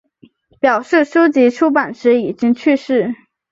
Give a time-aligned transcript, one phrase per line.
[0.59, 3.13] 表示书籍出版时已经去世。